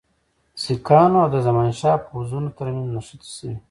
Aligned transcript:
سیکهانو 0.61 1.17
او 1.23 1.29
د 1.35 1.37
زمانشاه 1.47 2.03
پوځونو 2.07 2.49
ترمنځ 2.57 2.87
نښتې 2.95 3.29
سوي. 3.37 3.57